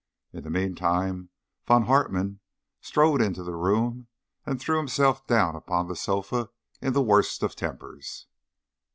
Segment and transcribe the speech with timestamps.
[0.33, 1.29] In the meantime
[1.67, 2.39] Von Hartmann
[2.79, 4.07] strode into the room
[4.47, 6.49] and threw himself down upon the sofa
[6.81, 8.25] in the worst of tempers.